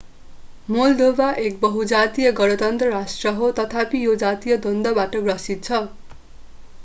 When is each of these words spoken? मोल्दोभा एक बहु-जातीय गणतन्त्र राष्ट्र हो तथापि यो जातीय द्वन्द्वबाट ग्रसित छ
मोल्दोभा 0.67 1.27
एक 1.41 1.59
बहु-जातीय 1.61 2.31
गणतन्त्र 2.39 2.89
राष्ट्र 2.93 3.33
हो 3.35 3.51
तथापि 3.59 4.03
यो 4.05 4.15
जातीय 4.23 4.57
द्वन्द्वबाट 4.63 5.21
ग्रसित 5.27 5.63
छ 5.65 5.83